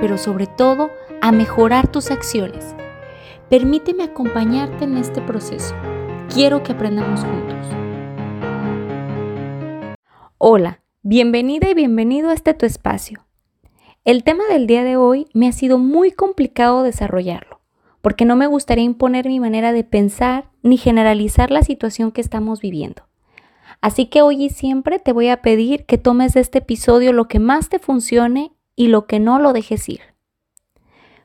[0.00, 0.90] pero sobre todo
[1.20, 2.74] a mejorar tus acciones.
[3.48, 5.74] Permíteme acompañarte en este proceso.
[6.32, 7.66] Quiero que aprendamos juntos.
[10.38, 13.24] Hola, bienvenida y bienvenido a este tu espacio.
[14.04, 17.60] El tema del día de hoy me ha sido muy complicado desarrollarlo,
[18.02, 22.60] porque no me gustaría imponer mi manera de pensar ni generalizar la situación que estamos
[22.60, 23.02] viviendo.
[23.80, 27.28] Así que hoy y siempre te voy a pedir que tomes de este episodio lo
[27.28, 30.00] que más te funcione y lo que no lo dejes ir.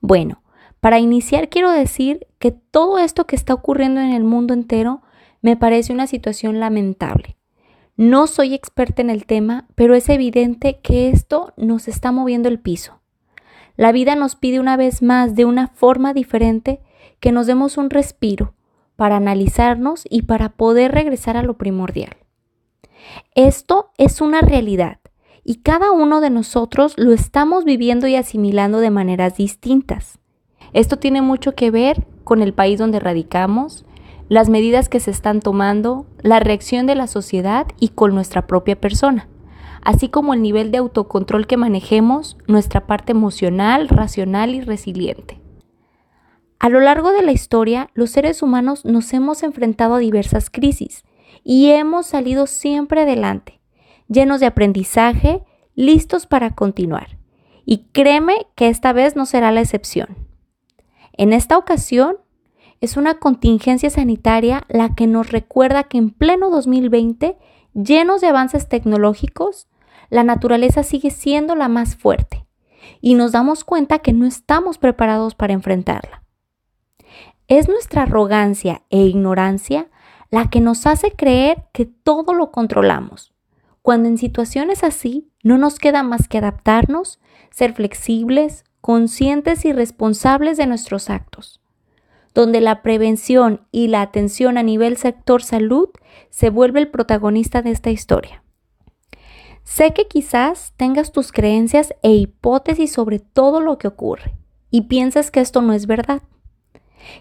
[0.00, 0.42] Bueno,
[0.80, 5.02] para iniciar quiero decir que todo esto que está ocurriendo en el mundo entero
[5.42, 7.36] me parece una situación lamentable.
[7.96, 12.58] No soy experta en el tema, pero es evidente que esto nos está moviendo el
[12.58, 13.00] piso.
[13.76, 16.80] La vida nos pide una vez más, de una forma diferente,
[17.20, 18.54] que nos demos un respiro
[18.96, 22.16] para analizarnos y para poder regresar a lo primordial.
[23.34, 25.01] Esto es una realidad
[25.44, 30.18] y cada uno de nosotros lo estamos viviendo y asimilando de maneras distintas.
[30.72, 33.84] Esto tiene mucho que ver con el país donde radicamos,
[34.28, 38.80] las medidas que se están tomando, la reacción de la sociedad y con nuestra propia
[38.80, 39.28] persona,
[39.82, 45.40] así como el nivel de autocontrol que manejemos, nuestra parte emocional, racional y resiliente.
[46.60, 51.04] A lo largo de la historia, los seres humanos nos hemos enfrentado a diversas crisis
[51.42, 53.61] y hemos salido siempre adelante
[54.12, 55.42] llenos de aprendizaje,
[55.74, 57.18] listos para continuar.
[57.64, 60.28] Y créeme que esta vez no será la excepción.
[61.12, 62.16] En esta ocasión,
[62.80, 67.36] es una contingencia sanitaria la que nos recuerda que en pleno 2020,
[67.74, 69.68] llenos de avances tecnológicos,
[70.10, 72.44] la naturaleza sigue siendo la más fuerte
[73.00, 76.24] y nos damos cuenta que no estamos preparados para enfrentarla.
[77.46, 79.88] Es nuestra arrogancia e ignorancia
[80.30, 83.31] la que nos hace creer que todo lo controlamos
[83.82, 87.20] cuando en situaciones así no nos queda más que adaptarnos,
[87.50, 91.60] ser flexibles, conscientes y responsables de nuestros actos,
[92.34, 95.88] donde la prevención y la atención a nivel sector salud
[96.30, 98.42] se vuelve el protagonista de esta historia.
[99.64, 104.34] Sé que quizás tengas tus creencias e hipótesis sobre todo lo que ocurre
[104.70, 106.22] y piensas que esto no es verdad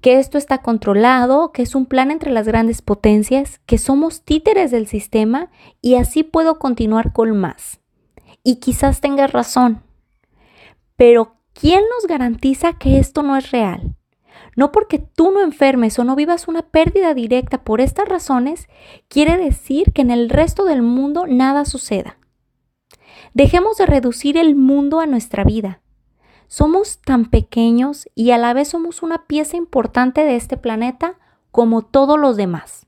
[0.00, 4.70] que esto está controlado, que es un plan entre las grandes potencias, que somos títeres
[4.70, 5.50] del sistema
[5.80, 7.80] y así puedo continuar con más.
[8.42, 9.82] Y quizás tengas razón,
[10.96, 13.96] pero ¿quién nos garantiza que esto no es real?
[14.56, 18.68] No porque tú no enfermes o no vivas una pérdida directa por estas razones,
[19.08, 22.18] quiere decir que en el resto del mundo nada suceda.
[23.34, 25.81] Dejemos de reducir el mundo a nuestra vida.
[26.52, 31.18] Somos tan pequeños y a la vez somos una pieza importante de este planeta
[31.50, 32.86] como todos los demás.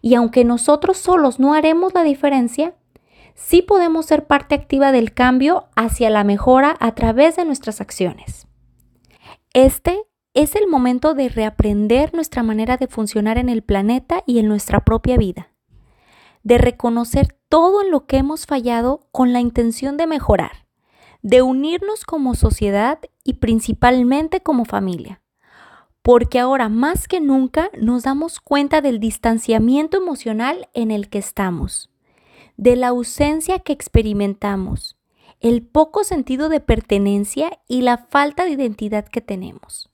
[0.00, 2.76] Y aunque nosotros solos no haremos la diferencia,
[3.34, 8.46] sí podemos ser parte activa del cambio hacia la mejora a través de nuestras acciones.
[9.52, 10.00] Este
[10.32, 14.86] es el momento de reaprender nuestra manera de funcionar en el planeta y en nuestra
[14.86, 15.50] propia vida,
[16.42, 20.67] de reconocer todo en lo que hemos fallado con la intención de mejorar
[21.22, 25.20] de unirnos como sociedad y principalmente como familia.
[26.02, 31.90] Porque ahora más que nunca nos damos cuenta del distanciamiento emocional en el que estamos,
[32.56, 34.96] de la ausencia que experimentamos,
[35.40, 39.90] el poco sentido de pertenencia y la falta de identidad que tenemos.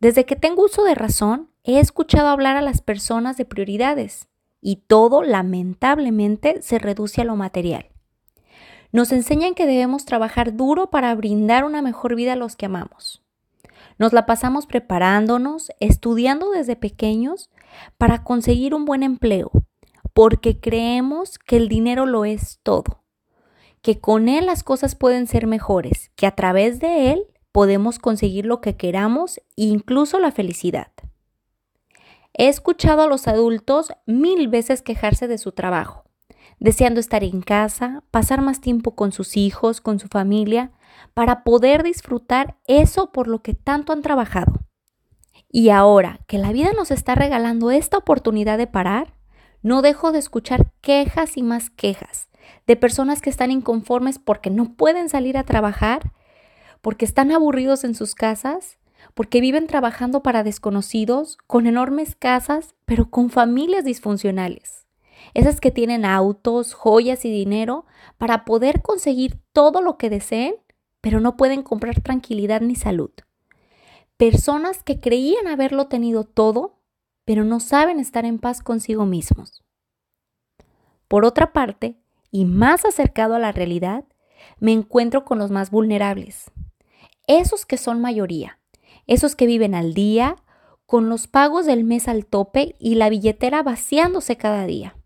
[0.00, 4.28] Desde que tengo uso de razón, he escuchado hablar a las personas de prioridades
[4.60, 7.93] y todo lamentablemente se reduce a lo material.
[8.94, 13.24] Nos enseñan que debemos trabajar duro para brindar una mejor vida a los que amamos.
[13.98, 17.50] Nos la pasamos preparándonos, estudiando desde pequeños
[17.98, 19.50] para conseguir un buen empleo,
[20.12, 23.02] porque creemos que el dinero lo es todo,
[23.82, 28.46] que con él las cosas pueden ser mejores, que a través de él podemos conseguir
[28.46, 30.92] lo que queramos, incluso la felicidad.
[32.32, 36.03] He escuchado a los adultos mil veces quejarse de su trabajo,
[36.58, 40.72] deseando estar en casa, pasar más tiempo con sus hijos, con su familia,
[41.12, 44.64] para poder disfrutar eso por lo que tanto han trabajado.
[45.50, 49.14] Y ahora que la vida nos está regalando esta oportunidad de parar,
[49.62, 52.28] no dejo de escuchar quejas y más quejas
[52.66, 56.12] de personas que están inconformes porque no pueden salir a trabajar,
[56.80, 58.78] porque están aburridos en sus casas,
[59.14, 64.83] porque viven trabajando para desconocidos, con enormes casas, pero con familias disfuncionales.
[65.34, 67.84] Esas que tienen autos, joyas y dinero
[68.18, 70.54] para poder conseguir todo lo que deseen,
[71.00, 73.10] pero no pueden comprar tranquilidad ni salud.
[74.16, 76.78] Personas que creían haberlo tenido todo,
[77.24, 79.64] pero no saben estar en paz consigo mismos.
[81.08, 81.98] Por otra parte,
[82.30, 84.04] y más acercado a la realidad,
[84.60, 86.50] me encuentro con los más vulnerables,
[87.26, 88.60] esos que son mayoría,
[89.06, 90.36] esos que viven al día,
[90.86, 94.96] con los pagos del mes al tope y la billetera vaciándose cada día.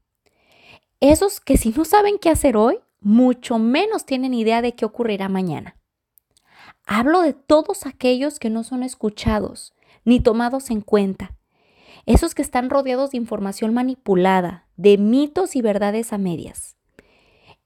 [1.00, 5.28] Esos que si no saben qué hacer hoy, mucho menos tienen idea de qué ocurrirá
[5.28, 5.76] mañana.
[6.86, 9.74] Hablo de todos aquellos que no son escuchados
[10.04, 11.36] ni tomados en cuenta.
[12.06, 16.76] Esos que están rodeados de información manipulada, de mitos y verdades a medias.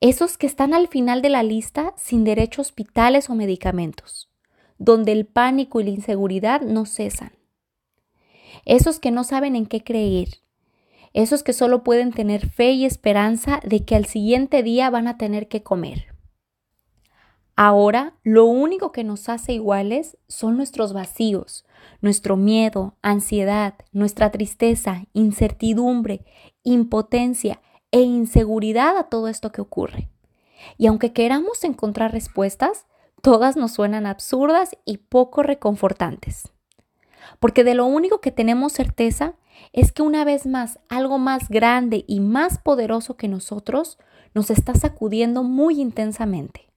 [0.00, 4.32] Esos que están al final de la lista sin derecho a hospitales o medicamentos
[4.82, 7.32] donde el pánico y la inseguridad no cesan.
[8.64, 10.41] Esos que no saben en qué creer,
[11.12, 15.18] esos que solo pueden tener fe y esperanza de que al siguiente día van a
[15.18, 16.12] tener que comer.
[17.54, 21.66] Ahora, lo único que nos hace iguales son nuestros vacíos,
[22.00, 26.24] nuestro miedo, ansiedad, nuestra tristeza, incertidumbre,
[26.62, 27.60] impotencia
[27.90, 30.08] e inseguridad a todo esto que ocurre.
[30.78, 32.86] Y aunque queramos encontrar respuestas,
[33.20, 36.50] todas nos suenan absurdas y poco reconfortantes.
[37.38, 39.34] Porque de lo único que tenemos certeza
[39.72, 43.99] es que una vez más algo más grande y más poderoso que nosotros
[44.34, 46.70] nos está sacudiendo muy intensamente.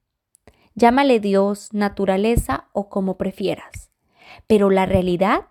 [0.75, 3.91] Llámale Dios, naturaleza o como prefieras.
[4.47, 5.45] Pero la realidad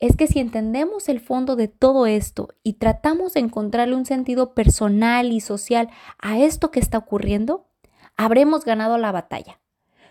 [0.00, 4.54] es que si entendemos el fondo de todo esto y tratamos de encontrarle un sentido
[4.54, 5.88] personal y social
[6.18, 7.66] a esto que está ocurriendo,
[8.16, 9.60] habremos ganado la batalla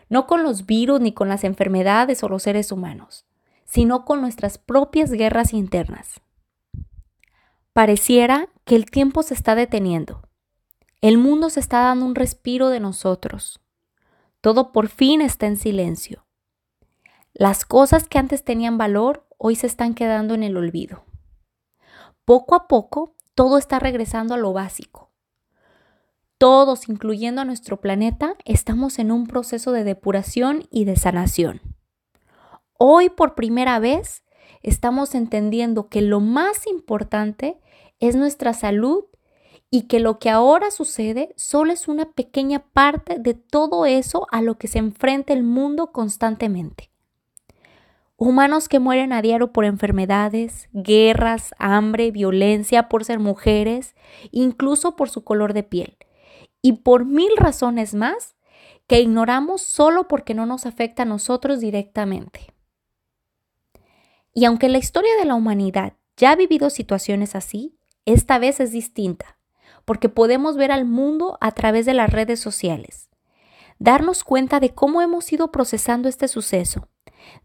[0.09, 3.25] no con los virus ni con las enfermedades o los seres humanos,
[3.65, 6.21] sino con nuestras propias guerras internas.
[7.75, 10.27] Pareciera que el tiempo se está deteniendo.
[11.01, 13.59] El mundo se está dando un respiro de nosotros.
[14.41, 16.25] Todo por fin está en silencio.
[17.33, 21.03] Las cosas que antes tenían valor hoy se están quedando en el olvido.
[22.23, 25.05] Poco a poco, todo está regresando a lo básico
[26.37, 31.61] todos, incluyendo a nuestro planeta, estamos en un proceso de depuración y de sanación.
[32.77, 34.23] Hoy por primera vez
[34.65, 37.59] estamos entendiendo que lo más importante
[37.99, 39.05] es nuestra salud
[39.69, 44.41] y que lo que ahora sucede solo es una pequeña parte de todo eso a
[44.41, 46.89] lo que se enfrenta el mundo constantemente.
[48.17, 53.93] Humanos que mueren a diario por enfermedades, guerras, hambre, violencia, por ser mujeres,
[54.31, 55.97] incluso por su color de piel
[56.63, 58.35] y por mil razones más
[58.87, 62.54] que ignoramos solo porque no nos afecta a nosotros directamente.
[64.37, 68.73] Y aunque la historia de la humanidad ya ha vivido situaciones así, esta vez es
[68.73, 69.37] distinta,
[69.85, 73.09] porque podemos ver al mundo a través de las redes sociales,
[73.79, 76.89] darnos cuenta de cómo hemos ido procesando este suceso,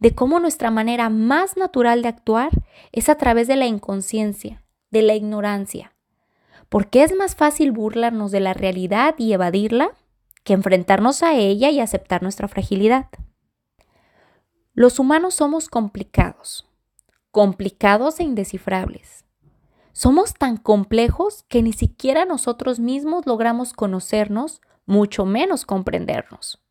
[0.01, 2.51] de cómo nuestra manera más natural de actuar
[2.91, 5.95] es a través de la inconsciencia, de la ignorancia,
[6.69, 9.93] porque es más fácil burlarnos de la realidad y evadirla
[10.43, 13.07] que enfrentarnos a ella y aceptar nuestra fragilidad.
[14.75, 16.69] Los humanos somos complicados,
[17.31, 19.25] complicados e indescifrables.
[19.93, 26.63] Somos tan complejos que ni siquiera nosotros mismos logramos conocernos, mucho menos comprendernos.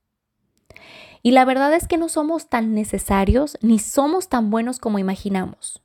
[1.21, 5.83] Y la verdad es que no somos tan necesarios ni somos tan buenos como imaginamos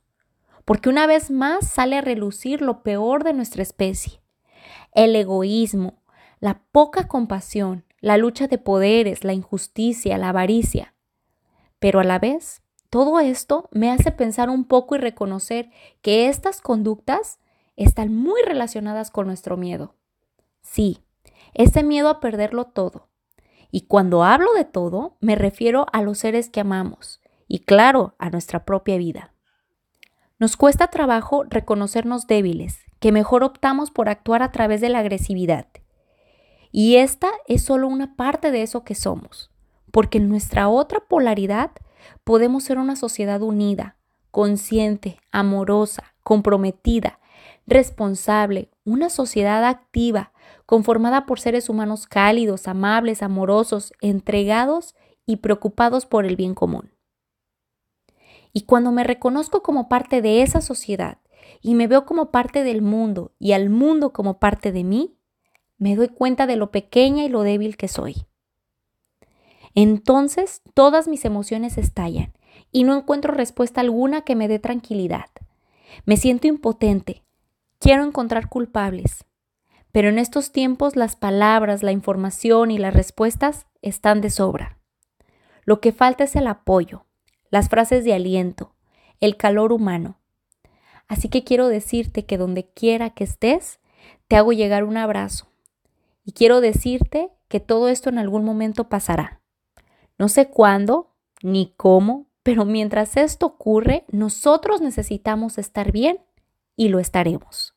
[0.65, 4.19] porque una vez más sale a relucir lo peor de nuestra especie.
[4.91, 6.01] El egoísmo,
[6.39, 10.95] la poca compasión, la lucha de poderes, la injusticia, la avaricia.
[11.79, 12.63] Pero a la vez,
[12.95, 15.69] todo esto me hace pensar un poco y reconocer
[16.01, 17.41] que estas conductas
[17.75, 19.95] están muy relacionadas con nuestro miedo.
[20.61, 21.03] Sí,
[21.53, 23.09] ese miedo a perderlo todo.
[23.69, 28.29] Y cuando hablo de todo, me refiero a los seres que amamos y claro, a
[28.29, 29.33] nuestra propia vida.
[30.39, 35.67] Nos cuesta trabajo reconocernos débiles, que mejor optamos por actuar a través de la agresividad.
[36.71, 39.51] Y esta es solo una parte de eso que somos,
[39.91, 41.71] porque en nuestra otra polaridad
[42.23, 43.97] podemos ser una sociedad unida,
[44.31, 47.19] consciente, amorosa, comprometida,
[47.67, 50.31] responsable, una sociedad activa,
[50.65, 54.95] conformada por seres humanos cálidos, amables, amorosos, entregados
[55.25, 56.91] y preocupados por el bien común.
[58.53, 61.19] Y cuando me reconozco como parte de esa sociedad
[61.61, 65.17] y me veo como parte del mundo y al mundo como parte de mí,
[65.77, 68.25] me doy cuenta de lo pequeña y lo débil que soy.
[69.75, 72.33] Entonces todas mis emociones estallan
[72.71, 75.27] y no encuentro respuesta alguna que me dé tranquilidad.
[76.05, 77.23] Me siento impotente.
[77.79, 79.25] Quiero encontrar culpables.
[79.91, 84.79] Pero en estos tiempos las palabras, la información y las respuestas están de sobra.
[85.63, 87.05] Lo que falta es el apoyo,
[87.49, 88.75] las frases de aliento,
[89.19, 90.19] el calor humano.
[91.07, 93.79] Así que quiero decirte que donde quiera que estés,
[94.27, 95.47] te hago llegar un abrazo.
[96.23, 99.41] Y quiero decirte que todo esto en algún momento pasará.
[100.17, 106.19] No sé cuándo ni cómo, pero mientras esto ocurre, nosotros necesitamos estar bien
[106.75, 107.75] y lo estaremos.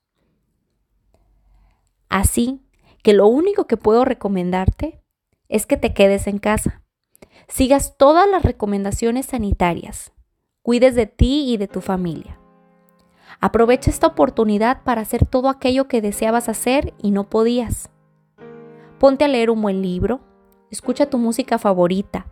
[2.09, 2.61] Así
[3.03, 5.03] que lo único que puedo recomendarte
[5.49, 6.83] es que te quedes en casa.
[7.49, 10.13] Sigas todas las recomendaciones sanitarias.
[10.63, 12.39] Cuides de ti y de tu familia.
[13.41, 17.89] Aprovecha esta oportunidad para hacer todo aquello que deseabas hacer y no podías.
[18.99, 20.21] Ponte a leer un buen libro,
[20.71, 22.27] escucha tu música favorita,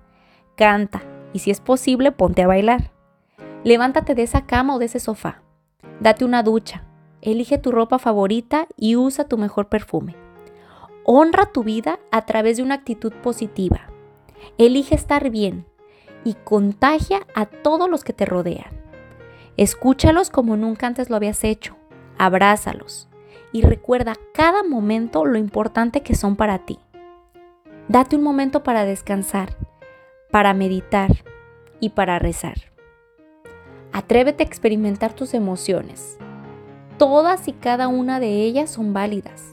[0.57, 1.03] canta
[1.33, 2.91] y si es posible ponte a bailar.
[3.65, 5.43] Levántate de esa cama o de ese sofá.
[6.01, 6.85] Date una ducha,
[7.21, 10.15] elige tu ropa favorita y usa tu mejor perfume.
[11.05, 13.91] Honra tu vida a través de una actitud positiva.
[14.59, 15.67] Elige estar bien
[16.25, 18.71] y contagia a todos los que te rodean.
[19.57, 21.77] Escúchalos como nunca antes lo habías hecho.
[22.19, 23.09] Abrázalos
[23.53, 26.79] y recuerda cada momento lo importante que son para ti.
[27.89, 29.57] Date un momento para descansar,
[30.33, 31.11] para meditar
[31.79, 32.57] y para rezar.
[33.93, 36.19] Atrévete a experimentar tus emociones.
[36.99, 39.53] Todas y cada una de ellas son válidas.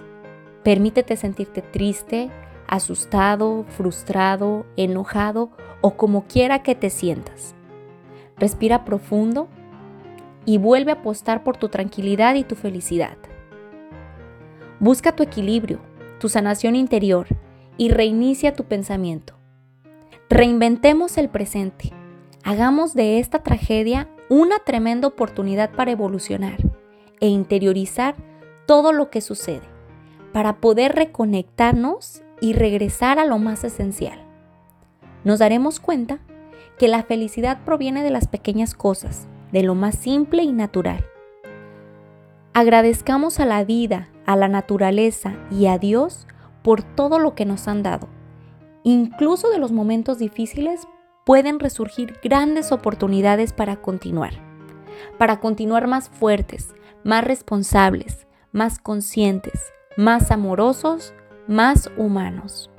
[0.63, 2.31] Permítete sentirte triste,
[2.67, 7.53] asustado, frustrado, enojado o como quiera que te sientas.
[8.39, 9.47] Respira profundo
[10.43, 13.17] y vuelve a apostar por tu tranquilidad y tu felicidad.
[14.79, 15.81] Busca tu equilibrio,
[16.19, 17.27] tu sanación interior
[17.77, 19.35] y reinicia tu pensamiento.
[20.29, 21.91] Reinventemos el presente.
[22.43, 26.57] Hagamos de esta tragedia una tremenda oportunidad para evolucionar
[27.19, 28.15] e interiorizar
[28.65, 29.67] todo lo que sucede,
[30.31, 34.19] para poder reconectarnos y regresar a lo más esencial.
[35.23, 36.19] Nos daremos cuenta
[36.77, 41.05] que la felicidad proviene de las pequeñas cosas, de lo más simple y natural.
[42.53, 46.27] Agradezcamos a la vida, a la naturaleza y a Dios
[46.63, 48.07] por todo lo que nos han dado.
[48.83, 50.87] Incluso de los momentos difíciles
[51.25, 54.33] pueden resurgir grandes oportunidades para continuar,
[55.17, 61.13] para continuar más fuertes, más responsables, más conscientes, más amorosos,
[61.47, 62.69] más humanos.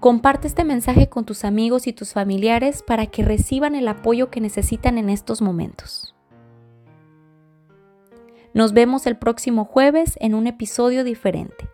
[0.00, 4.40] Comparte este mensaje con tus amigos y tus familiares para que reciban el apoyo que
[4.40, 6.14] necesitan en estos momentos.
[8.54, 11.68] Nos vemos el próximo jueves en un episodio diferente.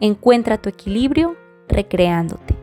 [0.00, 1.36] Encuentra tu equilibrio
[1.68, 2.57] recreándote.